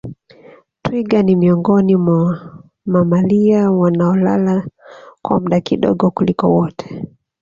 [0.83, 2.53] Twiga ni miongoni mwa
[2.85, 4.67] mamalia wanaolala
[5.21, 7.01] kwa muda kidogo kuliko wote